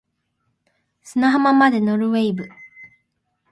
[1.03, 2.49] 砂浜まで乗る wave